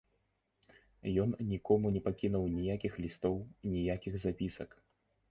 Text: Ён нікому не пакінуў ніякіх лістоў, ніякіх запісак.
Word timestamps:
Ён 1.23 1.29
нікому 1.51 1.91
не 1.97 2.01
пакінуў 2.07 2.47
ніякіх 2.53 2.93
лістоў, 3.03 3.35
ніякіх 3.75 4.17
запісак. 4.25 4.69